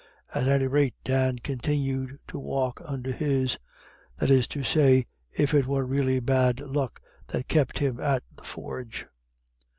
[0.33, 3.59] At any rate, Dan continued to walk under his;
[4.17, 8.41] that is to say, if it were really bad luck that kept him at the
[8.43, 9.05] forge.